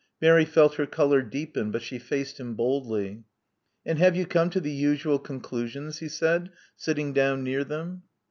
Mary 0.19 0.45
felt 0.45 0.77
her 0.77 0.87
color 0.87 1.21
deepen, 1.21 1.69
but 1.69 1.83
she 1.83 1.99
faced 1.99 2.39
him 2.39 2.55
boldly. 2.55 3.23
And 3.85 3.99
have 3.99 4.15
you 4.15 4.25
come 4.25 4.49
to 4.49 4.59
the 4.59 4.71
usual 4.71 5.19
conclusions?" 5.19 5.99
he 5.99 6.09
said, 6.09 6.49
sitting 6.75 7.13
down 7.13 7.43
near 7.43 7.63
them. 7.63 8.01